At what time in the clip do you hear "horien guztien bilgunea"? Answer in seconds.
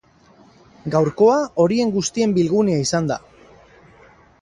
1.65-2.83